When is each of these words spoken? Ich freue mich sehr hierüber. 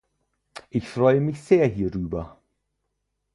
Ich 0.71 0.89
freue 0.89 1.21
mich 1.21 1.43
sehr 1.43 1.67
hierüber. 1.67 2.39